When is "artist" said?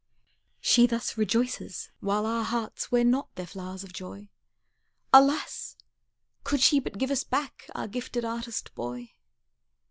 8.25-8.73